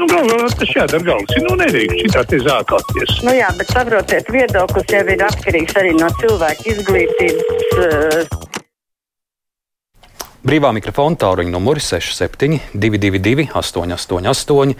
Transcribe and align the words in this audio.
Nu, 0.00 0.06
galvā 0.08 0.46
tas 0.56 0.70
jādara 0.72 1.04
galvas. 1.04 1.40
Nu, 1.44 1.56
nedrīkst 1.60 1.98
šitā 2.00 2.22
te 2.30 2.38
zākāties. 2.40 3.18
Nu 3.26 3.34
jā, 3.36 3.50
bet 3.58 3.68
saprotiet, 3.68 4.30
viedoklis 4.32 4.94
jau 4.94 5.02
ir 5.12 5.24
atkarīgs 5.26 5.76
arī 5.76 5.90
no 5.98 6.08
cilvēka 6.22 6.70
izglītības. 6.72 7.66
Uh, 7.76 8.46
Brīvā 10.40 10.70
mikrofona 10.72 11.20
tāluņa 11.20 11.52
numuri 11.52 11.84
67, 11.84 12.62
222, 12.72 13.50
888, 13.52 14.72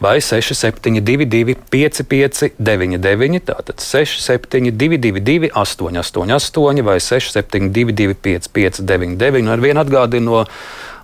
vai 0.00 0.14
6722, 0.24 1.58
559, 1.68 3.44
tātad 3.50 3.84
6722, 3.84 5.52
888, 5.52 6.82
vai 6.88 6.96
6722, 7.04 8.16
559, 8.24 9.44
un 9.44 9.52
ar 9.52 9.68
vienu 9.68 9.84
atgādinu 9.84 10.24
no 10.30 10.46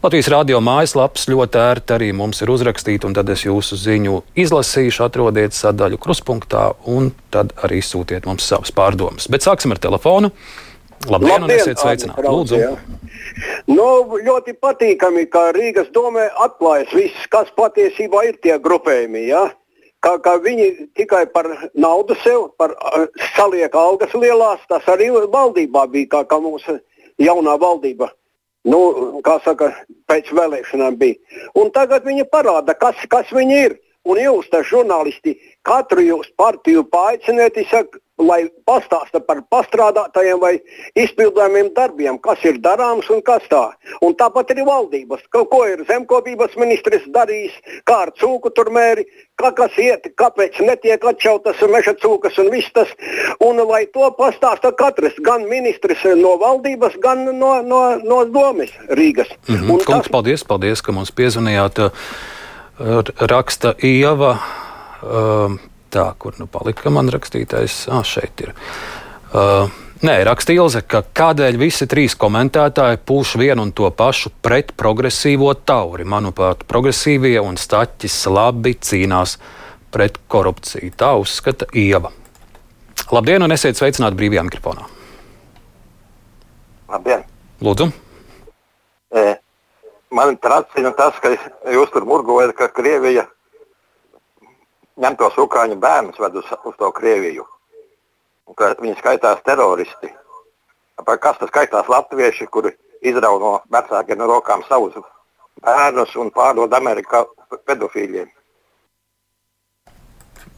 Latvijas 0.01 0.31
radio 0.33 0.63
mājaslapas 0.65 1.27
ļoti 1.29 1.59
ērti 1.61 1.93
arī 1.93 2.07
mums 2.17 2.39
ir 2.41 2.49
uzrakstīta, 2.49 3.05
un 3.05 3.13
tad 3.19 3.29
es 3.35 3.43
jūsu 3.45 3.77
ziņu 3.77 4.23
izlasīšu, 4.33 5.03
atrodiet 5.05 5.53
sadaļu 5.53 5.99
kruspunktā, 6.01 6.63
un 6.89 7.11
tad 7.29 7.51
arī 7.67 7.83
sūtiet 7.85 8.25
mums 8.25 8.47
savas 8.49 8.73
pārdomas. 8.73 9.27
Bet 9.29 9.45
sāksim 9.45 9.75
ar 9.75 9.81
telefonu. 9.83 10.31
Labdien, 11.05 11.45
Labdien 11.45 11.53
esiet 11.53 11.83
sveicināti! 11.83 12.25
Lūdzu! 12.25 12.61
Jā. 12.63 12.71
Nu, 13.69 13.89
ļoti 14.25 14.55
patīkami, 14.65 15.27
ka 15.29 15.51
Rīgas 15.53 15.93
domē 15.93 16.31
atklājas 16.47 16.95
viss, 16.97 17.27
kas 17.29 17.53
patiesībā 17.61 18.23
ir 18.31 18.39
tie 18.41 18.57
grupējumi. 18.57 19.27
Ja? 19.29 19.51
Kā, 20.01 20.15
kā 20.25 20.39
viņi 20.41 20.71
tikai 20.97 21.27
par 21.29 21.51
naudu 21.77 22.17
sev, 22.25 22.55
par 22.57 22.73
uh, 22.73 23.05
saliek 23.35 23.77
algas 23.77 24.17
lielās, 24.17 24.65
tas 24.73 24.89
arī 24.89 25.13
valdībā 25.13 25.85
bija, 25.93 26.09
kā, 26.17 26.25
kā 26.33 26.41
mūsu 26.41 26.79
jaunā 27.21 27.59
valdība. 27.61 28.09
Nu, 28.69 28.81
kā 29.25 29.39
saka, 29.45 29.71
pēc 30.11 30.29
vēlēšanām 30.37 30.99
bija. 31.01 31.17
Un 31.57 31.71
tagad 31.73 32.05
viņi 32.05 32.27
parāda, 32.29 32.75
kas, 32.77 32.99
kas 33.09 33.31
viņi 33.33 33.61
ir. 33.67 33.77
Un 34.09 34.17
jūs, 34.17 34.47
tā 34.49 34.63
žurnālisti, 34.65 35.35
katru 35.67 36.01
jūs 36.01 36.31
partiju 36.41 36.87
paaiciniet, 36.89 37.59
lai 38.21 38.45
pastāsta 38.69 39.21
par 39.25 39.43
pastrādātajiem 39.53 40.41
vai 40.41 40.53
izpildāmiem 40.99 41.71
darbiem, 41.77 42.19
kas 42.23 42.43
ir 42.49 42.61
darāms 42.65 43.09
un 43.13 43.21
kas 43.25 43.45
tā. 43.51 43.63
Un 44.05 44.15
tāpat 44.17 44.53
arī 44.55 44.65
valdības, 44.69 45.27
ka, 45.33 45.45
ko 45.49 45.63
ir 45.69 45.85
zemkopības 45.89 46.57
ministrs 46.61 47.07
darījis, 47.13 47.57
kā 47.89 48.01
ar 48.07 48.13
cūku 48.21 48.53
tur 48.57 48.73
mēri, 48.73 49.07
kā 49.41 49.53
kas 49.57 49.77
iet, 49.81 50.09
kāpēc 50.21 50.61
netiek 50.65 51.05
atšautas 51.13 51.61
meža 51.73 51.97
cūkas 52.01 52.41
un 52.41 52.51
viss 52.55 52.73
tas. 52.77 52.93
Un 53.45 53.61
lai 53.69 53.87
to 53.95 54.09
pastāsta 54.19 54.73
katrs, 54.77 55.17
gan 55.25 55.49
ministrs 55.49 56.05
no 56.17 56.37
valdības, 56.41 56.97
gan 57.05 57.25
no, 57.31 57.55
no, 57.63 57.83
no 58.05 58.25
domes 58.25 58.73
Rīgas. 58.89 59.33
Mm 59.49 59.55
-hmm. 59.55 59.71
un 59.71 59.85
Kungs, 59.85 60.09
tas... 60.09 60.13
paldies, 60.13 60.45
paldies, 60.45 60.83
ka 60.83 60.93
mums 60.93 61.13
piezvanījāt 61.13 61.91
raksta 62.81 63.75
Ieva. 63.85 64.33
Uh, 65.01 65.61
tā, 65.93 66.11
kur 66.21 66.37
nu 66.41 66.49
palika 66.51 66.93
man 66.93 67.09
rakstītais? 67.13 67.85
Ah, 67.93 68.05
šeit 68.07 68.43
ir. 68.45 68.53
Uh, 69.31 69.71
Nē, 70.01 70.15
raksta 70.25 70.55
Ilze, 70.57 70.81
ka 70.89 71.03
kādēļ 71.05 71.59
visi 71.61 71.85
trīs 71.85 72.15
komentētāji 72.17 73.03
pūš 73.05 73.35
vienu 73.37 73.67
un 73.67 73.73
to 73.77 73.91
pašu 73.93 74.31
pret 74.41 74.71
progresīvo 74.73 75.51
tauri. 75.69 76.07
Manuprāt, 76.09 76.63
progresīvie 76.65 77.35
un 77.45 77.61
staķis 77.61 78.17
labi 78.33 78.73
cīnās 78.81 79.37
pret 79.93 80.17
korupciju. 80.33 80.95
Tā 80.97 81.11
uzskata 81.21 81.69
Ieva. 81.77 82.15
Labdien, 83.13 83.45
un 83.45 83.53
esiet 83.53 83.77
sveicināti 83.77 84.17
brīvajā 84.23 84.47
mikrofonā. 84.49 84.89
Labdien! 86.95 87.29
Lūdzu! 87.61 87.91
E, 89.13 89.25
man 90.11 90.39
tracina 90.39 90.93
tas, 90.97 91.19
ka 91.23 91.33
jūs 91.73 91.93
tur 91.95 92.07
murgojat, 92.09 92.55
ka 92.57 92.69
Krievija 92.75 93.27
ņem 95.01 95.17
tos 95.17 95.39
ukrāņu 95.41 95.79
bērnus, 95.81 96.19
ved 96.21 96.37
uz, 96.41 96.51
uz 96.65 96.77
to 96.79 96.91
Krieviju. 96.97 97.47
Un 98.51 98.59
ka 98.59 98.75
viņi 98.81 98.99
skaitās 98.99 99.43
teroristi. 99.47 100.11
Kas 101.01 101.39
tas 101.41 101.49
skaitās 101.49 101.89
latvieši, 101.89 102.49
kuri 102.53 102.75
izrauj 103.07 103.41
no 103.41 103.53
vecākiem 103.73 104.19
no 104.21 104.29
rokām 104.29 104.65
savus 104.69 104.99
bērnus 105.65 106.13
un 106.21 106.33
pārdod 106.35 106.75
Amerikā 106.77 107.25
pedofīļiem? 107.69 108.29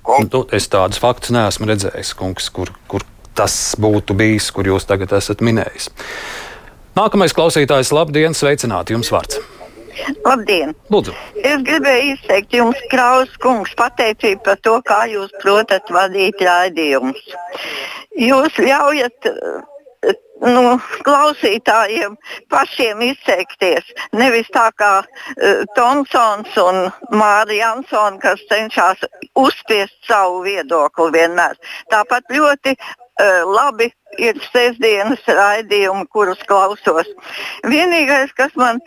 Kungs. 0.02 0.32
Nu, 0.32 0.42
es 0.50 0.66
tādus 0.66 0.98
faktus 0.98 1.30
neesmu 1.30 1.68
redzējis, 1.70 2.10
kungs, 2.18 2.48
kur, 2.50 2.72
kur 2.90 3.04
tas 3.38 3.54
būtu 3.78 4.16
bijis, 4.18 4.48
kur 4.50 4.66
jūs 4.66 4.88
tagad 4.88 5.14
esat 5.14 5.44
minējis. 5.46 5.92
Nākamais 6.92 7.32
klausītājs, 7.32 7.88
labdien, 7.96 8.34
sveicināti 8.36 8.92
jums 8.92 9.08
vārds. 9.12 9.40
Labdien! 10.26 10.74
Lūdzu. 10.92 11.14
Es 11.40 11.64
gribēju 11.64 12.16
izteikt 12.16 12.52
jums, 12.56 12.80
Kraus 12.92 13.32
kungs, 13.40 13.72
pateicību 13.78 14.44
par 14.44 14.60
to, 14.64 14.78
kā 14.88 15.02
jūs 15.08 15.32
protat 15.40 15.88
vadīt 15.92 16.40
raidījumus. 16.44 17.34
Jūs 18.20 18.60
ļaujat 18.60 19.32
nu, 20.42 20.62
klausītājiem 21.06 22.16
pašiem 22.52 23.02
izteikties. 23.06 23.92
Nevis 24.16 24.48
tā 24.54 24.68
kā 24.78 24.92
uh, 25.02 25.62
Tomsons 25.76 26.56
un 26.60 26.80
Mārija 27.14 27.70
Jansona, 27.72 28.18
kas 28.22 28.42
cenšas 28.50 29.04
uzspiest 29.38 29.94
savu 30.08 30.42
viedokli 30.46 31.12
vienmēr. 31.14 31.56
Tāpat 31.92 32.32
ļoti 32.34 32.74
labi 33.46 33.90
ir 34.20 34.36
sestdienas 34.52 35.22
raidījumi, 35.26 36.04
kurus 36.12 36.40
klausos. 36.48 37.08
Vienīgais, 37.68 38.32
kas 38.36 38.52
man 38.60 38.80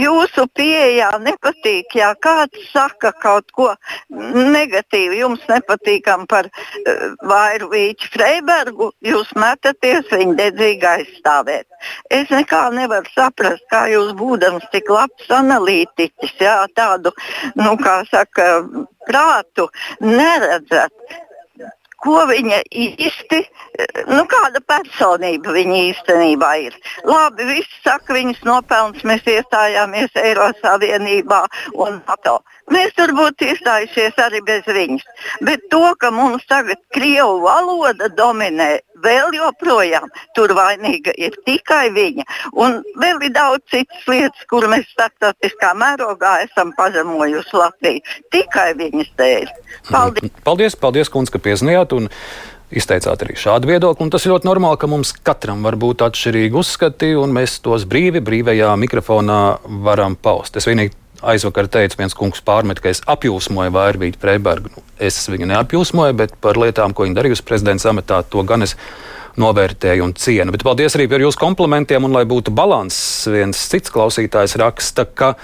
jūsu 0.00 0.46
pieejā 0.56 1.10
nepatīk, 1.24 1.92
ja 1.98 2.12
kāds 2.22 2.62
saka 2.72 3.12
kaut 3.22 3.50
ko 3.56 3.68
negatīvu, 4.10 5.18
jums 5.20 5.44
nepatīkam 5.50 6.26
par 6.30 6.48
uh, 6.48 7.04
Vairu 7.28 7.68
Vīču 7.72 8.10
Freibergu, 8.14 8.90
jūs 9.04 9.32
metaties 9.36 10.08
viņu 10.12 10.38
dedzīgi 10.40 10.90
aizstāvēt. 10.92 11.68
Es 12.10 12.32
nekā 12.32 12.68
nevaru 12.74 13.12
saprast, 13.12 13.66
kā 13.72 13.86
jūs 13.92 14.14
būdams 14.16 14.64
tik 14.72 14.88
labs 14.92 15.28
analītiķis, 15.40 16.36
jā, 16.40 16.58
tādu, 16.76 17.12
nu, 17.60 17.76
kā 17.82 18.00
saka, 18.10 18.64
prātu 19.06 19.68
neredzat 20.02 20.92
ko 22.04 22.22
viņa 22.30 22.60
īsti, 22.84 23.40
nu, 24.10 24.22
kāda 24.30 24.60
personība 24.66 25.54
viņa 25.56 25.78
īstenībā 25.90 26.50
ir. 26.66 26.76
Labi, 27.08 27.46
viss 27.50 27.80
saka, 27.84 28.14
viņas 28.16 28.42
nopelns, 28.46 29.04
mēs 29.06 29.26
iestājāmies 29.30 30.16
Eiropas 30.20 30.62
Savienībā 30.64 31.42
un 31.74 32.00
NATO. 32.06 32.38
Mēs 32.72 32.96
tur 32.98 33.12
būtu 33.14 33.46
iestājušies 33.52 34.18
arī 34.22 34.40
bez 34.46 34.66
viņas. 34.66 35.04
Bet 35.46 35.68
to, 35.70 35.84
ka 36.00 36.10
mums 36.14 36.46
tagad 36.50 36.80
krievu 36.94 37.44
valoda 37.44 38.08
dominē, 38.16 38.80
vēl 39.04 39.36
joprojām 39.36 40.08
tur 40.34 40.54
vainīga 40.56 41.14
ir 41.20 41.36
tikai 41.46 41.90
viņa. 41.94 42.26
Un 42.58 42.80
vēl 43.02 43.28
ir 43.28 43.34
daudz 43.36 43.62
citas 43.70 44.08
lietas, 44.10 44.42
kur 44.50 44.66
mēs 44.72 44.88
starptautiskā 44.94 45.74
mērogā 45.78 46.38
esam 46.48 46.72
pazemojuši 46.78 47.60
Latviju. 47.60 48.18
Tikai 48.34 48.72
viņas 48.80 49.14
dēļ. 49.20 49.56
Paldies! 49.92 50.36
Paldies, 50.46 50.78
paldies 50.80 51.12
kundze, 51.12 51.36
ka 51.36 51.42
piezinājāt! 51.42 51.94
Izteicāt 52.66 53.20
arī 53.22 53.36
šādu 53.38 53.68
viedokli, 53.70 54.08
tas 54.10 54.24
ir 54.26 54.32
ļoti 54.32 54.48
normāli, 54.48 54.78
ka 54.82 54.88
mums 54.90 55.12
katram 55.14 55.62
var 55.62 55.76
būt 55.78 56.02
atšķirīgi 56.02 56.58
uzskati, 56.58 57.12
un 57.14 57.30
mēs 57.36 57.60
tos 57.62 57.84
brīvi, 57.86 58.18
brīvajā 58.26 58.72
mikrofonā 58.82 59.40
varam 59.86 60.16
paust. 60.18 60.58
Es 60.58 60.66
vienīgi 60.66 60.96
aizvakar 61.22 61.68
teicu, 61.70 62.00
viens 62.00 62.16
kungs 62.16 62.42
pārmet, 62.44 62.80
ka 62.82 62.90
es 62.90 63.04
apjūsmoju 63.06 63.74
Vairvītu 63.76 64.18
Freibergu. 64.22 64.72
Nu, 64.74 64.82
es 64.98 65.20
viņu 65.30 65.46
neapjūsmoju, 65.52 66.16
bet 66.18 66.34
par 66.42 66.58
lietām, 66.60 66.90
ko 66.90 67.06
viņa 67.06 67.20
darījusi 67.20 67.46
prezidents 67.46 67.86
amatā, 67.86 68.24
to 68.26 68.42
gan 68.48 68.66
es 68.66 68.74
novērtēju 69.38 70.02
un 70.02 70.16
cienu. 70.16 70.52
Bet 70.54 70.64
paldies 70.66 70.96
arī 70.96 71.06
par 71.12 71.22
jūsu 71.22 71.38
komplimentiem, 71.40 72.04
un 72.08 72.14
lai 72.16 72.24
būtu 72.28 72.50
līdzsvars, 72.50 73.00
viens 73.30 73.62
cits 73.70 73.92
klausītājs 73.92 74.56
raksta, 74.58 75.06
ka 75.06 75.34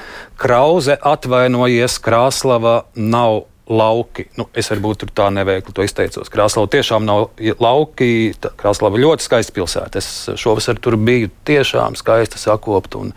Krause 0.40 0.96
atvainojies, 0.96 2.00
Krāslava 2.02 2.82
nav 2.96 3.44
lauki. 3.72 4.26
Nu, 4.38 4.46
es 4.54 4.70
varbūt 4.72 5.02
tur 5.02 5.12
tā 5.14 5.28
neveikli 5.34 5.74
to 5.74 5.86
izteicos. 5.86 6.30
Krāslava 6.32 6.70
tiešām 6.72 7.06
nav 7.08 7.30
lauki. 7.62 8.32
Krāslava 8.60 9.00
ļoti 9.00 9.26
skaista 9.26 9.56
pilsēta. 9.56 10.02
Es 10.02 10.30
šovasar 10.40 10.80
tur 10.82 10.98
biju 11.00 11.32
tiešām 11.48 11.96
skaista 11.98 12.40
sakopta. 12.40 13.02
Un, 13.02 13.14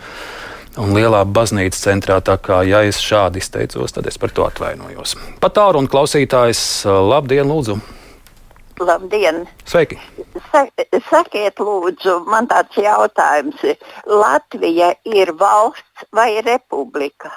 un 0.82 0.96
lielā 0.96 1.24
baznīcas 1.28 1.84
centrā. 1.88 2.22
Tā 2.26 2.38
kā 2.42 2.62
ja 2.68 2.84
es 2.88 3.02
šādi 3.04 3.44
izteicos, 3.44 3.96
tad 3.96 4.08
es 4.10 4.20
par 4.22 4.34
to 4.36 4.48
atvainojos. 4.48 5.18
Pat 5.44 5.56
tālu 5.60 5.84
un 5.84 5.92
klausītājs, 5.92 6.64
labdien, 6.86 7.48
lūdzu! 7.50 7.80
Labdien! 8.80 9.46
Sveiki! 9.64 9.96
Sakiet, 11.10 11.62
lūdzu, 11.64 12.18
man 12.28 12.50
tāds 12.52 12.76
jautājums. 12.76 13.62
Latvija 14.04 14.92
ir 15.08 15.32
valsts 15.40 16.10
vai 16.16 16.42
republika? 16.44 17.32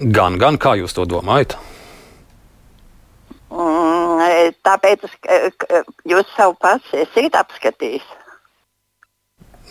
Gan, 0.00 0.36
gan, 0.40 0.58
kā 0.60 0.74
jūs 0.76 0.94
to 0.96 1.06
domājat? 1.08 1.56
Mm, 3.48 4.52
tāpēc 4.66 5.06
jūs 6.04 6.32
savu 6.36 6.56
pasi 6.60 7.04
esat 7.04 7.38
apskatījis. 7.40 8.04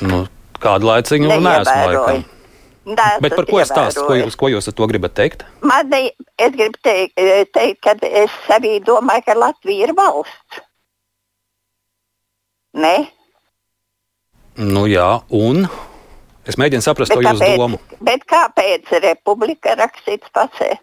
Nu, 0.06 0.24
kādu 0.63 0.89
laiciņu 0.89 1.30
neesmu 1.30 1.75
laikam. 1.92 2.24
neesat 2.86 3.22
Bet 3.22 3.33
par 3.33 3.48
ko 3.50 3.62
es 3.62 3.69
stāstu? 3.69 4.06
Ko 4.06 4.18
jūs, 4.18 4.38
ko 4.38 4.50
jūs 4.54 4.69
ar 4.69 4.75
to 4.77 4.88
gribat 4.89 5.16
teikt? 5.18 5.45
Man 5.66 5.94
es 5.94 6.54
gribu 6.54 6.81
teikt, 6.86 7.18
teikt, 7.54 7.81
ka 7.86 7.95
es 8.10 8.33
sevī 8.45 8.77
domāju, 8.86 9.25
ka 9.25 9.38
Latvija 9.38 9.89
ir 9.89 9.94
valsts. 9.98 10.63
Nē, 12.75 12.95
Nu 14.56 14.86
jā, 14.88 15.19
un 15.36 15.66
es 16.50 16.58
mēģinu 16.62 16.86
saprast 16.86 17.14
to 17.14 17.22
jūsu 17.22 17.40
kāpēc, 17.42 17.58
domu. 17.60 17.80
bet 18.06 18.26
kāpēc 18.30 18.92
republika 19.04 19.76
rakstīts 19.80 20.32
pasē? 20.36 20.76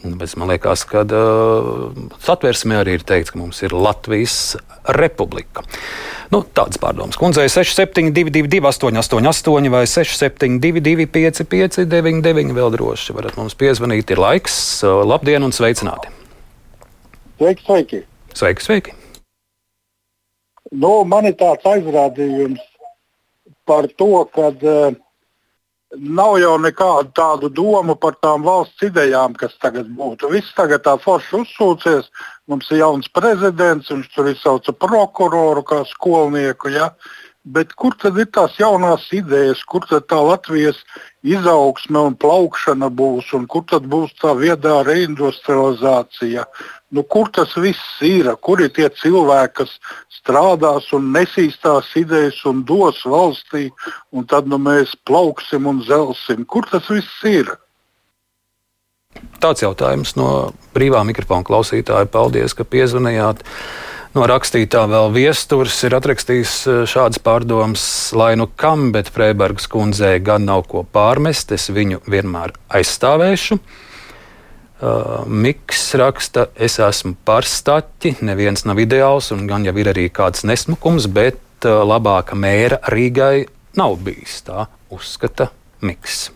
Nu, 0.00 0.14
Bet 0.16 0.32
man 0.38 0.48
liekas, 0.48 0.84
ka 0.88 1.02
uh, 1.02 1.90
satversmē 2.22 2.78
arī 2.80 2.94
ir 2.96 3.02
teikts, 3.04 3.32
ka 3.34 3.40
mums 3.40 3.58
ir 3.66 3.74
Latvijas 3.74 4.54
republika. 4.96 5.64
Nu, 6.30 6.44
tādas 6.56 6.78
pārdomas. 6.80 7.18
Kundzei 7.20 7.50
6722, 7.50 8.62
888, 8.70 9.68
vai 9.74 9.82
672, 9.90 11.08
559, 11.10 12.54
vēl 12.56 12.72
droši 12.78 13.18
varat 13.18 13.36
mums 13.36 13.58
piezvanīt. 13.58 14.14
Ir 14.14 14.22
laiks. 14.22 14.56
Uh, 14.86 15.02
Labdien 15.10 15.44
un 15.44 15.52
sveicināti! 15.52 16.14
Sveiki, 17.40 17.66
sveiki. 17.66 18.02
Sveiki, 18.36 18.64
sveiki! 18.64 18.96
Nu, 20.70 21.00
man 21.02 21.26
ir 21.26 21.34
tāds 21.40 21.66
aizrādījums 21.66 22.62
par 23.70 23.86
to, 24.00 24.10
ka 24.34 24.50
uh, 24.50 24.98
nav 25.96 26.36
jau 26.38 26.54
nekādu 26.62 27.10
tādu 27.16 27.50
domu 27.50 27.96
par 27.98 28.14
tām 28.22 28.44
valsts 28.46 28.82
idejām, 28.86 29.34
kas 29.34 29.56
tagad 29.62 29.90
būtu. 29.96 30.30
Viss 30.30 30.54
tagad 30.54 30.84
tā 30.86 30.96
forši 31.02 31.40
uzsūcies. 31.42 32.10
Mums 32.50 32.70
ir 32.70 32.82
jauns 32.82 33.10
prezidents, 33.14 33.90
viņš 33.90 34.12
tur 34.14 34.30
izsauca 34.30 34.72
prokuroru 34.72 35.64
kā 35.66 35.82
skolnieku. 35.90 36.70
Ja? 36.74 36.92
Bet 37.44 37.72
kur 37.72 37.94
tad 37.96 38.18
ir 38.20 38.26
tās 38.28 38.58
jaunās 38.60 39.06
idejas, 39.16 39.62
kur 39.64 39.86
tad 39.88 40.04
tā 40.12 40.18
Latvijas 40.20 40.76
izaugsme 41.24 42.02
un 42.10 42.16
plaukšana 42.20 42.90
būs, 42.92 43.30
un 43.32 43.46
kur 43.48 43.64
tad 43.64 43.86
būs 43.88 44.12
tā 44.20 44.34
viedā 44.36 44.82
reindustrializācija? 44.84 46.44
Nu, 46.92 47.02
kur 47.02 47.30
tas 47.32 47.56
viss 47.56 48.02
ir? 48.04 48.28
Kur 48.44 48.60
ir 48.60 48.68
tie 48.76 48.90
cilvēki, 48.92 49.54
kas 49.62 49.72
strādās 50.12 50.92
un 50.92 51.08
nesīs 51.16 51.56
tās 51.64 51.88
idejas 51.96 52.44
un 52.44 52.60
dos 52.68 53.00
valstī, 53.08 53.70
un 54.12 54.28
tad 54.28 54.50
nu, 54.50 54.60
mēs 54.60 54.92
plauksim 55.08 55.64
un 55.70 55.80
zelsim? 55.88 56.44
Kur 56.44 56.68
tas 56.68 56.92
viss 56.92 57.24
ir? 57.24 57.48
Tāds 59.40 59.64
jautājums 59.64 60.12
no 60.20 60.50
brīvā 60.76 61.00
mikrofona 61.08 61.46
klausītāja. 61.46 62.10
Paldies, 62.12 62.52
ka 62.54 62.68
piezvanījāt. 62.68 63.40
No 64.10 64.24
rakstītā 64.26 64.80
vēl 64.90 65.12
viesturs 65.14 65.76
ir 65.86 65.94
atrakstījis 65.94 66.54
eh, 66.66 66.78
šādas 66.90 67.20
pārdomas, 67.22 67.84
lai 68.18 68.32
nu 68.34 68.48
kam, 68.58 68.88
bet 68.90 69.06
Freibergas 69.14 69.70
kundzei 69.70 70.16
gan 70.18 70.48
nav 70.48 70.64
ko 70.72 70.82
pārmest, 70.82 71.54
es 71.54 71.68
viņu 71.70 72.00
vienmēr 72.10 72.56
aizstāvēšu. 72.74 73.60
Uh, 74.80 75.28
Miks 75.28 75.90
raksta, 76.00 76.48
es 76.56 76.78
esmu 76.80 77.12
par 77.28 77.44
staķi, 77.46 78.16
neviens 78.24 78.64
nav 78.64 78.80
ideāls, 78.80 79.28
un 79.36 79.44
gan 79.46 79.68
jau 79.68 79.76
ir 79.76 79.92
arī 79.92 80.08
kāds 80.08 80.42
nesmukums, 80.48 81.06
bet 81.12 81.68
uh, 81.68 81.82
labāka 81.84 82.34
mēra 82.34 82.80
Rīgai 82.90 83.44
nav 83.78 83.98
bijis. 84.00 84.40
Tā 84.48 84.66
uzskata 84.90 85.52
Miks. 85.84 86.30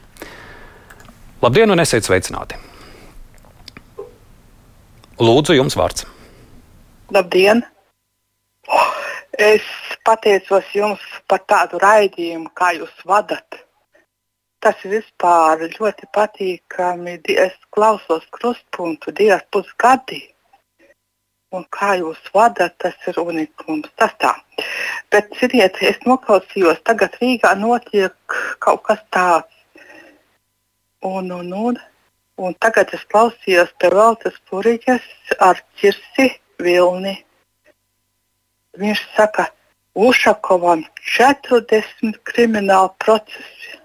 Labdien, 1.42 1.72
un 1.72 1.82
esiet 1.82 2.06
sveicināti! 2.06 2.60
Lūdzu, 5.18 5.56
jums 5.56 5.80
vārds. 5.80 6.04
Labdien! 7.14 7.60
Es 9.38 9.66
pateicos 10.08 10.72
jums 10.74 11.04
par 11.30 11.44
tādu 11.52 11.78
raidījumu, 11.78 12.50
kā 12.58 12.72
jūs 12.74 13.04
vadat. 13.06 13.60
Tas 14.58 14.82
vispār 14.82 15.62
ļoti 15.76 16.08
patīkami. 16.18 17.14
Es 17.44 17.54
klausos 17.76 18.26
krustpunktu 18.34 19.14
divas 19.20 19.46
pusgadi. 19.54 20.20
Un 21.54 21.62
kā 21.78 21.94
jūs 22.02 22.18
vadat, 22.34 22.74
tas 22.82 23.08
ir 23.12 23.22
unikums. 23.22 23.94
Tas 23.94 24.18
tā. 24.18 24.34
Bet, 25.14 25.30
ziniet, 25.38 25.78
es 25.94 26.02
noklausījos, 26.10 26.82
tagad 26.82 27.14
Rīgā 27.22 27.54
notiek 27.62 28.38
kaut 28.58 28.88
kas 28.90 29.06
tāds. 29.14 29.86
Un, 31.14 31.30
un, 31.30 31.58
un, 31.68 31.82
un 32.42 32.58
tagad 32.58 32.90
es 32.98 33.06
klausījos 33.06 33.76
pie 33.78 33.94
Valtes 33.94 34.40
Puriņas 34.50 35.12
ar 35.38 35.62
Cirsi 35.78 36.34
Vilni. 36.62 37.14
Viņš 38.78 39.02
saka, 39.14 39.48
Ušakovam 39.94 40.82
40 41.06 42.16
krimināla 42.26 42.90
procesi. 42.98 43.78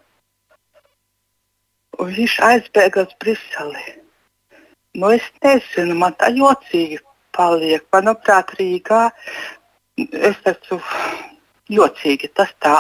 Un 2.02 2.14
viņš 2.16 2.38
aizbēga 2.48 3.04
uz 3.06 3.14
Briseli. 3.22 3.86
Nu, 4.98 5.12
es 5.14 5.26
nezinu, 5.46 5.94
man 6.02 6.16
tā 6.18 6.32
jocīgi 6.34 6.98
paliek. 7.38 7.86
Manuprāt, 7.94 8.56
Rīgā 8.58 9.04
es 10.00 10.40
esmu 10.50 10.80
jocīgi 11.70 12.32
tas 12.34 12.56
tā. 12.64 12.80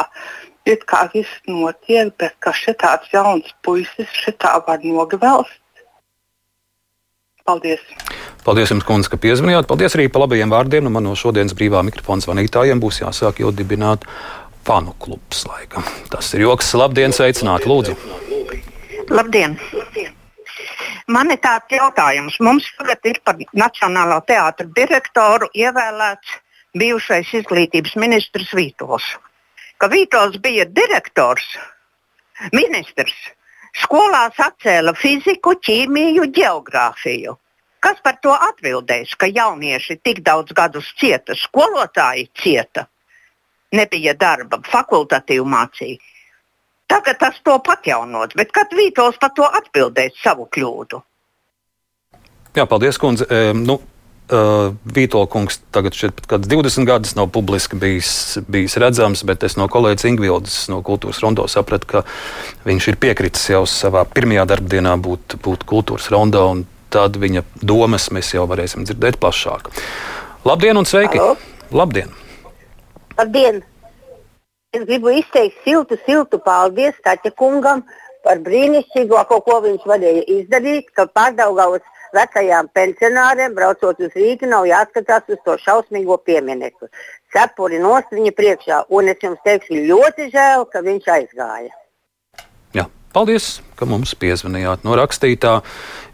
It 0.65 0.85
kā 0.89 1.05
viss 1.13 1.39
notiek, 1.47 2.11
bet 2.17 2.35
ka 2.43 2.53
šitāds 2.53 3.13
jauns 3.13 3.53
puisis 3.65 4.09
šitā 4.23 4.57
var 4.65 4.81
nogvelst. 4.85 5.85
Paldies! 7.45 7.85
Paldies 8.45 8.71
jums, 8.71 8.85
kundze, 8.87 9.11
ka 9.11 9.19
piezvanījāt. 9.21 9.67
Paldies 9.69 9.95
arī 9.97 10.07
par 10.11 10.23
labajiem 10.23 10.53
vārdiem. 10.53 10.85
Nu, 10.87 10.93
man 10.95 11.05
no 11.07 11.15
šodienas 11.19 11.55
brīvā 11.57 11.81
mikrofona 11.87 12.23
zvanītājiem 12.23 12.79
būs 12.81 13.01
jāsāk 13.03 13.41
jau 13.43 13.51
dibināt 13.55 14.05
fanu 14.67 14.95
klubs. 15.01 15.43
Laikam. 15.49 15.85
Tas 16.13 16.31
ir 16.33 16.45
joks. 16.45 16.71
Labdien, 16.79 17.15
sveicināti, 17.15 17.69
lūdzu! 17.69 17.97
Labdien! 19.09 19.57
Man 21.09 21.33
ir 21.33 21.39
tāds 21.41 21.73
jautājums. 21.73 22.37
Mums 22.45 22.67
tagad 22.77 23.09
ir 23.09 23.17
par 23.25 23.39
Nacionālā 23.57 24.19
teātra 24.29 24.67
direktoru 24.77 25.49
ievēlēts 25.57 26.37
bijušais 26.77 27.33
izglītības 27.41 27.95
ministrs 27.97 28.53
Vītols. 28.53 29.07
Ka 29.81 29.89
Vītols 29.89 30.37
bija 30.43 30.67
direktors, 30.69 31.45
ministrs, 32.53 33.15
skolās 33.83 34.37
atcēla 34.37 34.93
fiziku, 34.93 35.55
ķīmiju, 35.65 36.29
geogrāfiju. 36.35 37.37
Kas 37.79 37.99
par 38.03 38.17
to 38.23 38.33
atbildēs, 38.35 39.15
ka 39.15 39.29
jaunieši 39.31 39.99
tik 40.03 40.23
daudz 40.25 40.51
gadus 40.55 40.89
cieta, 40.99 41.35
skolotāji 41.37 42.27
cieta, 42.35 42.87
nebija 43.75 44.15
darba, 44.19 44.59
fakultatīvu 44.67 45.45
mācību. 45.47 46.15
Tagad 46.89 47.19
tas 47.21 47.37
to 47.45 47.59
atjaunot, 47.69 48.33
bet 48.35 48.51
kad 48.51 48.73
Vītols 48.73 49.19
par 49.21 49.31
to 49.37 49.45
atbildēs 49.45 50.17
savu 50.23 50.47
kļūdu? 50.49 51.03
Jā, 52.57 52.65
paldies, 52.65 52.97
kundze. 52.97 53.27
E, 53.29 53.51
nu, 53.53 53.75
uh, 53.77 54.71
Vītola 54.89 55.29
kungs 55.29 55.59
tagad 55.69 55.93
šeit 55.93 56.23
kāds 56.27 56.49
20 56.49 56.89
gadus 56.89 57.13
nav 57.15 57.29
publiski 57.35 57.77
bijis, 57.79 58.39
bijis 58.49 58.79
redzams, 58.81 59.21
bet 59.27 59.45
es 59.45 59.53
no 59.59 59.69
kolēģis 59.69 60.09
Ingvildes 60.09 60.57
no 60.73 60.81
kultūras 60.85 61.21
rondo 61.21 61.45
sapratu, 61.51 61.91
ka 61.93 62.03
viņš 62.65 62.89
ir 62.89 62.99
piekritis 63.05 63.51
jau 63.53 63.63
savā 63.69 64.01
pirmajā 64.09 64.47
darbdienā 64.49 64.97
būt, 64.97 65.37
būt 65.45 65.69
kultūras 65.69 66.09
rondo, 66.13 66.47
un 66.55 66.65
tad 66.93 67.17
viņa 67.21 67.43
domas 67.61 68.09
mēs 68.15 68.33
jau 68.35 68.45
varēsim 68.49 68.85
dzirdēt 68.87 69.19
plašāk. 69.21 69.69
Labdien 70.47 70.77
un 70.79 70.87
sveiki! 70.89 71.19
Halo. 71.21 71.37
Labdien! 71.71 72.13
Labdien! 73.17 73.63
Es 74.73 74.83
gribu 74.85 75.09
izteikt 75.17 75.57
siltu, 75.65 75.97
siltu 76.05 76.37
paldies 76.45 76.97
Taķa 77.05 77.31
kungam 77.37 77.81
par 78.25 78.41
brīnišķīgāko, 78.45 79.39
ko 79.45 79.55
viņš 79.65 79.87
varēja 79.89 80.25
izdarīt, 80.35 80.91
ka 80.93 81.07
pārdaugavas 81.09 81.85
vecajām 82.13 82.69
pensionāriem, 82.73 83.55
braucot 83.57 83.99
uz 84.01 84.13
Rīgu, 84.17 84.49
nav 84.49 84.67
jāskatās 84.69 85.29
uz 85.29 85.41
to 85.45 85.57
šausmīgo 85.63 86.17
pieminiektu. 86.25 86.89
Cepuri 87.33 87.81
nost 87.81 88.13
viņa 88.13 88.33
priekšā, 88.37 88.79
un 88.93 89.11
es 89.13 89.25
jums 89.25 89.41
teikšu, 89.45 89.83
ļoti 89.89 90.29
žēl, 90.33 90.65
ka 90.73 90.81
viņš 90.85 91.09
aizgāja. 91.17 91.73
Paldies, 93.09 93.63
ka 93.73 93.87
mums 93.89 94.11
piezvanījāt. 94.21 94.83
No 94.85 94.93
rakstītā 94.93 95.55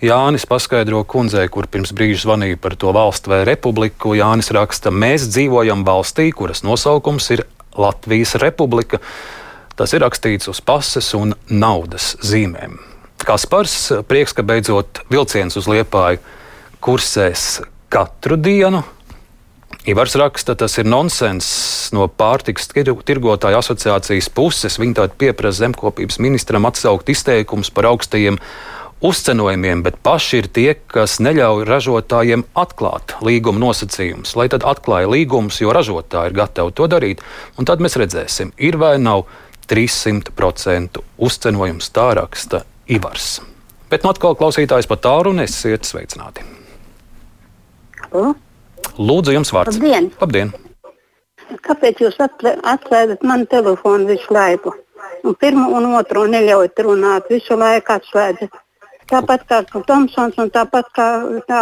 Jānis 0.05 0.45
paskaidro 0.47 1.01
kundzei, 1.03 1.49
kur 1.51 1.67
pirms 1.67 1.91
brīža 1.91 2.21
zvanīja 2.23 2.59
par 2.63 2.77
to 2.79 2.93
valstu 2.95 3.33
vai 3.33 3.41
republiku. 3.47 4.13
Jānis 4.15 4.53
raksta, 4.55 4.93
mēs 4.95 5.27
dzīvojam 5.27 5.83
valstī, 5.87 6.29
kuras 6.31 6.63
nosaukums 6.63 7.27
ir 7.35 7.43
Latvijas 7.75 8.37
republika. 8.39 9.01
Tas 9.75 9.91
ir 9.91 10.05
rakstīts 10.05 10.47
uz 10.47 10.63
pases 10.63 11.11
un 11.19 11.35
naudas 11.51 12.13
zīmēm. 12.23 12.79
Kaspars, 13.25 13.75
prieks, 14.07 14.31
ka 14.37 14.45
beidzot 14.47 15.03
vilciens 15.11 15.59
uz 15.59 15.67
Liepāju 15.67 16.23
kursēs 16.79 17.65
katru 17.91 18.39
dienu. 18.39 18.85
Ivars 19.85 20.15
raksta, 20.17 20.55
tas 20.57 20.79
ir 20.81 20.87
nonsens 20.89 21.47
no 21.93 22.07
pārtiks 22.09 22.71
tirgotāju 22.73 23.59
asociācijas 23.59 24.31
puses. 24.33 24.79
Viņi 24.81 24.95
tātad 24.97 25.13
pieprasa 25.21 25.61
zemkopības 25.61 26.17
ministram 26.25 26.65
atsaukt 26.65 27.11
izteikumus 27.13 27.69
par 27.69 27.91
augstajiem 27.91 28.39
uzcenojumiem, 29.05 29.83
bet 29.85 29.99
paši 30.01 30.39
ir 30.41 30.47
tie, 30.49 30.71
kas 30.89 31.19
neļauj 31.21 31.67
ražotājiem 31.69 32.47
atklāt 32.57 33.13
līguma 33.21 33.61
nosacījumus. 33.61 34.33
Lai 34.39 34.47
tad 34.49 34.65
atklāja 34.65 35.11
līgumus, 35.11 35.59
jo 35.61 35.75
ražotāji 35.75 36.31
ir 36.31 36.37
gatavi 36.39 36.73
to 36.73 36.87
darīt, 36.89 37.21
un 37.61 37.69
tad 37.69 37.83
mēs 37.83 37.99
redzēsim, 38.01 38.55
ir 38.57 38.79
vai 38.81 38.95
nav 38.97 39.27
300% 39.69 41.03
uzcenojums 41.29 41.91
tā 41.93 42.07
raksta 42.17 42.63
Ivars. 42.89 43.35
Bet 43.93 44.01
nu 44.01 44.09
atkal 44.15 44.33
klausītājs 44.33 44.89
pa 44.89 44.97
tālu 44.97 45.35
un 45.35 45.45
esiet 45.45 45.85
sveicināti. 45.85 46.41
O? 48.09 48.33
Lūdzu, 48.97 49.33
jums 49.35 49.51
vārds. 49.55 49.77
Labdien! 49.79 50.11
Labdien. 50.21 50.53
Kāpēc 51.65 51.99
jūs 52.01 52.15
atslēdzat 52.19 53.23
manu 53.23 53.45
telefonu 53.45 54.07
visu 54.09 54.33
laiku? 54.33 54.73
Un 55.25 55.35
pirmo 55.41 55.67
un 55.77 55.85
otro 55.97 56.25
neļaujat 56.29 56.79
runāt, 56.85 57.27
visu 57.29 57.57
laiku 57.57 57.93
atslēdzat. 57.97 58.61
Tāpat 59.09 59.43
kā 59.49 59.61
Tomsons 59.85 60.37
un 60.41 60.49
tāpat 60.49 60.87
kā 60.95 61.07
tā, 61.49 61.61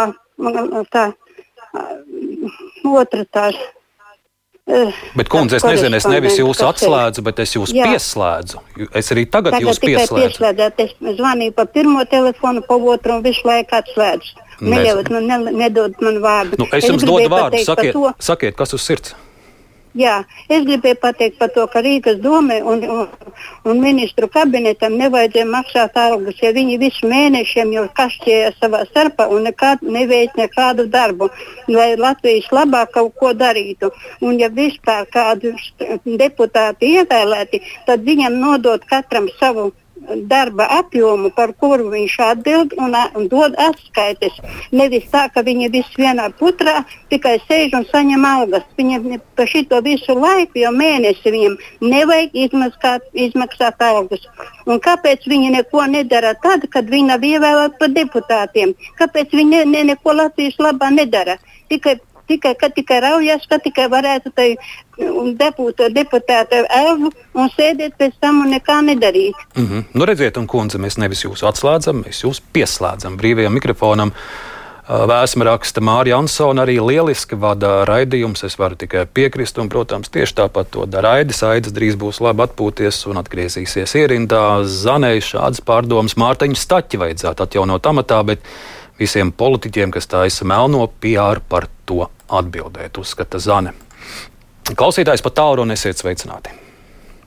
tā, 0.92 1.04
otra 2.88 3.24
tā. 3.28 3.44
eh, 4.66 4.92
Bet, 5.16 5.28
kundze, 5.28 5.56
es 5.60 5.64
nezinu, 5.68 5.96
es 6.00 6.06
nevis 6.08 6.38
jūs 6.40 6.62
atslēdzu, 6.64 7.24
bet 7.26 7.42
es 7.44 7.52
jūs 7.56 7.74
Jā. 7.76 7.90
pieslēdzu. 7.90 8.62
Es 8.96 9.12
arī 9.12 9.26
tagad, 9.28 9.52
Tagad 9.58 9.68
jūs 9.68 9.80
pieslēdzu. 9.82 10.22
pieslēdzat. 10.22 10.80
Es 10.86 10.94
zvanīju 11.18 11.52
pa 11.58 11.66
pirmo 11.66 12.04
telefonu, 12.08 12.62
pa 12.64 12.74
otru 12.76 13.18
un 13.18 13.22
visu 13.26 13.44
laiku 13.44 13.76
atslēdzu. 13.76 14.40
Neļaujat 14.60 15.10
man, 15.10 15.26
ne, 15.26 15.52
nedod 15.64 16.00
man 16.00 16.18
vārdu. 16.24 16.58
Nu, 16.58 16.70
es 16.72 16.88
jums 16.88 17.04
dodu 17.06 17.28
vārdu. 17.32 17.62
Sakiet, 17.64 17.92
to- 17.92 18.12
sakiet, 18.18 18.56
kas 18.56 18.74
uz 18.74 18.82
sirds? 18.82 19.14
Jā, 19.94 20.24
es 20.50 20.64
gribēju 20.66 20.96
pateikt 20.98 21.36
par 21.38 21.52
to, 21.54 21.68
ka 21.70 21.78
Rīgas 21.78 22.16
domē 22.18 22.56
un, 22.66 22.80
un, 22.82 23.28
un 23.70 23.78
ministru 23.78 24.26
kabinetam 24.26 24.96
nevajadzēja 24.98 25.46
maksāt 25.46 25.94
algas, 26.02 26.40
ja 26.42 26.50
viņi 26.56 26.80
visu 26.82 27.06
mēnešiem 27.06 27.70
jau 27.76 27.84
kašķēja 27.94 28.48
savā 28.58 28.80
starpā 28.88 29.28
un 29.30 29.46
nekād, 29.46 29.86
neveic 29.86 30.34
nekādu 30.40 30.88
darbu, 30.90 31.30
lai 31.70 31.92
Latvijas 31.94 32.50
labāk 32.50 32.90
kaut 32.96 33.14
ko 33.22 33.30
darītu. 33.38 33.92
Un 34.26 34.42
ja 34.42 34.50
vispār 34.50 35.06
kādu 35.14 35.54
deputāti 36.04 36.90
ievēlēti, 36.98 37.62
tad 37.86 38.02
viņam 38.02 38.34
nodot 38.42 38.82
katram 38.90 39.30
savu 39.38 39.70
darba 40.30 40.66
apjomu, 40.78 41.30
par 41.34 41.52
kuru 41.60 41.90
viņš 41.92 42.14
atbild 42.28 42.74
un, 42.80 42.96
un 43.16 43.28
dod 43.32 43.56
atskaites. 43.60 44.36
Nevis 44.72 45.06
tā, 45.12 45.26
ka 45.34 45.44
viņi 45.46 45.70
visi 45.74 46.00
vienā 46.00 46.28
putrā 46.38 46.82
tikai 47.12 47.36
sēž 47.46 47.76
un 47.78 47.86
saņem 47.90 48.24
algas. 48.28 48.66
Viņiem 48.78 49.20
par 49.36 49.50
šito 49.50 49.80
visu 49.84 50.16
laiku, 50.18 50.60
jau 50.62 50.72
mēnesi 50.76 51.34
viņiem 51.34 51.58
nevajag 51.82 52.38
izmaksāt, 52.46 53.06
izmaksāt 53.26 53.82
algas. 53.84 54.24
Un 54.66 54.80
kāpēc 54.84 55.28
viņi 55.30 55.52
neko 55.58 55.84
nedara 55.90 56.34
tad, 56.42 56.68
kad 56.72 56.88
viņi 56.90 57.10
nav 57.12 57.24
ievēlēti 57.26 57.80
par 57.80 57.94
deputātiem? 57.98 58.74
Kāpēc 59.00 59.36
viņi 59.36 59.50
ne, 59.56 59.62
ne, 59.74 59.84
neko 59.92 60.16
Latvijas 60.16 60.58
labā 60.62 60.90
nedara? 60.94 61.38
Tikai 61.72 61.98
tikai, 62.28 62.54
ka 62.60 62.70
tikai 62.74 63.00
raujās, 63.04 63.46
ka 63.50 63.58
tikai 63.62 63.88
varētu 63.92 64.32
tai 64.34 64.48
dabūt 65.40 65.84
deputāta 65.94 66.64
elvu 66.70 67.10
un 67.34 67.52
sēdēt 67.56 67.98
pēc 67.98 68.18
tam 68.20 68.42
un 68.44 68.54
nekā 68.54 68.80
nedarīt. 68.86 69.36
Mm 69.56 69.66
-hmm. 69.66 69.84
Nu, 69.92 70.04
redziet, 70.04 70.36
un 70.36 70.46
kundze, 70.46 70.78
mēs 70.78 70.98
nevis 70.98 71.24
jūs 71.24 71.42
atslēdzam, 71.42 72.04
mēs 72.06 72.24
jūs 72.24 72.42
pieslēdzam 72.52 73.16
brīvajam 73.16 73.52
mikrofonam. 73.52 74.12
Vēsma 74.84 75.46
raksta 75.48 75.80
Mārija 75.80 76.18
Ansona 76.20 76.62
arī 76.66 76.76
lieliski 76.76 77.38
vada 77.40 77.86
raidījumus. 77.88 78.44
Es 78.44 78.58
varu 78.58 78.76
tikai 78.76 79.06
piekrist, 79.06 79.58
un, 79.58 79.70
protams, 79.72 80.10
tieši 80.12 80.34
tāpat 80.34 80.68
to 80.70 80.84
dara 80.84 81.14
Aidis. 81.16 81.40
Aidis 81.42 81.72
drīz 81.72 81.96
būs 81.96 82.20
labi 82.20 82.44
atpūties 82.44 83.06
un 83.08 83.16
atgriezīsies 83.16 83.94
ierindā. 83.96 84.60
Zanēji 84.68 85.24
šādas 85.30 85.64
pārdomas 85.64 86.18
Mārtiņu 86.20 86.60
staķi 86.60 87.00
vajadzētu 87.00 87.46
atjaunot 87.46 87.86
amatā, 87.86 88.20
bet 88.28 88.44
visiem 89.00 89.32
politiķiem, 89.32 89.90
kas 89.90 90.06
taisa 90.06 90.44
melno 90.44 90.84
PR 91.00 91.40
par 91.48 91.70
to 91.88 92.04
atbildēt, 92.28 92.98
uzskata 93.00 93.38
Zane. 93.38 93.74
Klausītājs 94.72 95.22
pat 95.24 95.36
tālu 95.36 95.64
un 95.64 95.74
esiet 95.74 96.00
sveicināti. 96.00 96.54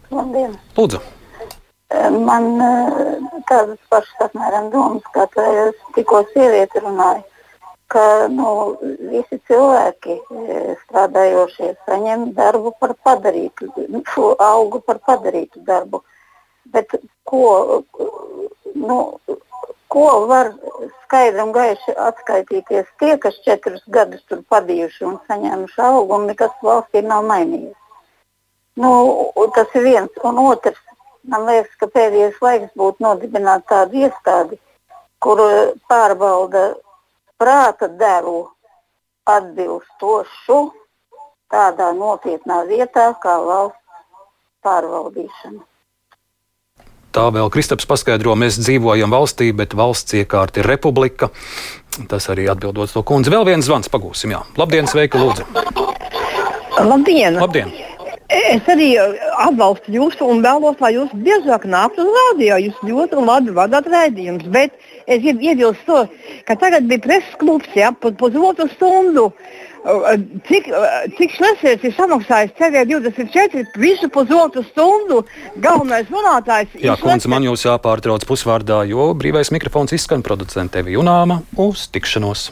Labdien! 0.09 0.55
Lūdzu! 0.77 1.01
Man 2.11 2.47
eh, 2.59 3.17
tādas 3.47 3.79
pašas 3.91 4.27
apmēram 4.27 4.69
domas, 4.73 5.05
kā 5.15 5.27
es 5.67 5.77
tikko 5.95 6.23
sieviete 6.33 6.81
runāju, 6.83 7.23
ka 7.93 8.03
nu, 8.31 8.49
visi 9.11 9.39
cilvēki 9.47 10.17
eh, 10.17 10.73
strādājošie 10.83 11.71
saņem 11.87 12.31
darbu 12.35 12.73
par 12.81 12.95
padarītu, 13.07 13.69
šo 14.11 14.33
algu 14.43 14.81
par 14.83 14.99
padarītu 15.07 15.63
darbu. 15.67 16.03
Bet 16.73 16.97
ko, 17.23 17.83
nu, 18.75 18.99
ko 19.87 20.05
var 20.27 20.51
skaidri 21.03 21.41
un 21.43 21.51
gaiši 21.55 21.95
atskaitīties 22.07 22.87
tie, 22.99 23.13
kas 23.23 23.37
četrus 23.45 23.83
gadus 23.97 24.23
tur 24.29 24.43
padījuši 24.51 25.05
un 25.07 25.19
saņēmuši 25.29 25.83
algu, 25.89 26.17
un 26.17 26.27
nekas 26.31 26.55
valstī 26.63 27.03
nav 27.05 27.25
mainījies? 27.29 27.75
Nu, 28.77 28.91
tas 29.55 29.73
ir 29.75 29.87
viens. 29.87 30.19
Un 30.23 30.37
otrs, 30.43 30.79
man 31.31 31.47
liekas, 31.49 31.73
ka 31.79 31.89
pēdējais 31.93 32.41
laiks 32.45 32.75
būtu 32.77 33.03
nodibināt 33.05 33.65
tādu 33.71 34.03
iestādi, 34.03 34.59
kur 35.23 35.41
eh, 35.41 35.71
pārbauda 35.89 36.67
prāta 37.41 37.89
devu 38.01 38.43
atbilstošu 39.27 40.59
tādā 41.51 41.89
nopietnā 41.95 42.61
vietā 42.69 43.09
kā 43.23 43.39
valsts 43.47 43.81
pārvaldīšana. 44.67 45.63
Tā 47.17 47.31
vēl 47.33 47.47
Kristaps 47.49 47.87
paskaidro, 47.89 48.35
mēs 48.37 48.59
dzīvojam 48.61 49.09
valstī, 49.09 49.47
bet 49.57 49.71
valsts 49.73 50.13
iekārta 50.19 50.61
ir 50.61 50.67
republika. 50.69 51.31
Tas 52.11 52.27
arī 52.29 52.45
atbildot 52.51 52.93
to 52.93 53.01
kundzi. 53.01 53.31
Vēl 53.33 53.47
viens 53.47 53.65
zvans 53.65 53.89
pagūsim. 53.89 54.35
Jā. 54.35 54.43
Labdien, 54.59 54.85
sveiki, 54.85 55.17
lūdzu. 55.17 55.47
Labdien! 56.77 57.39
Labdien. 57.41 57.73
Es 58.29 58.69
arī 58.69 58.91
atbalstu 58.99 59.95
jūs 59.95 60.19
un 60.21 60.43
vēlos, 60.43 60.77
lai 60.83 60.91
jūs 60.93 61.13
biežāk 61.25 61.65
nāktu 61.65 62.05
uz 62.05 62.13
rādio. 62.19 62.59
Jūs 62.67 62.85
ļoti 62.85 63.25
labi 63.31 63.55
vadāt 63.55 63.89
raidījumus. 63.89 64.45
Bet 64.53 64.77
es 65.07 65.23
gribu 65.23 65.47
iebilst 65.47 65.89
to, 65.89 66.03
ka 66.45 66.59
tagad 66.59 66.85
bija 66.91 67.01
preses 67.07 67.39
klubs, 67.41 67.71
ja, 67.73 67.89
pusotru 67.97 68.69
stundu. 68.75 69.31
Cik, 70.47 70.67
cik 71.15 71.35
šlēsēs 71.37 71.85
ir 71.87 71.93
samaksājis 71.95 72.53
CV24 72.59 73.63
visu 73.79 74.09
pusotru 74.11 74.65
stundu? 74.67 75.21
Galvenais 75.63 76.11
runātājs 76.11 76.75
Jā, 76.83 76.97
kundze, 76.99 77.31
man 77.31 77.47
jūs 77.47 77.63
jāpārtrauc 77.69 78.27
pusvārdā, 78.27 78.81
jo 78.89 79.13
brīvais 79.15 79.53
mikrofons 79.55 79.95
izskan 79.95 80.25
producentē 80.27 80.83
Junāma 80.91 81.39
uz 81.55 81.87
tikšanos. 81.93 82.49